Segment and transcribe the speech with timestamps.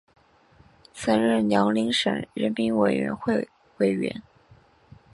[0.95, 4.23] 曾任辽宁省人民委员会委员。